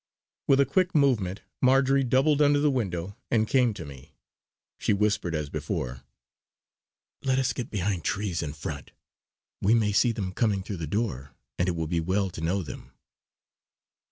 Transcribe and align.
With 0.47 0.59
a 0.59 0.65
quick 0.65 0.95
movement 0.95 1.41
Marjory 1.61 2.03
doubled 2.03 2.41
under 2.41 2.59
the 2.59 2.71
window 2.71 3.15
and 3.29 3.47
came 3.47 3.71
to 3.75 3.85
me. 3.85 4.15
She 4.79 4.93
whispered 4.93 5.35
as 5.35 5.51
before: 5.51 6.01
"Let 7.21 7.37
us 7.37 7.53
get 7.53 7.69
behind 7.69 8.03
trees 8.03 8.41
in 8.41 8.53
front. 8.53 8.93
We 9.61 9.75
may 9.75 9.91
see 9.91 10.11
them 10.11 10.31
coming 10.33 10.63
through 10.63 10.77
the 10.77 10.87
door, 10.87 11.35
and 11.59 11.67
it 11.69 11.75
will 11.75 11.85
be 11.85 11.99
well 11.99 12.31
to 12.31 12.41
know 12.41 12.63
them." 12.63 12.93